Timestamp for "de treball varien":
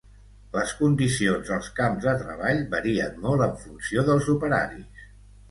2.07-3.21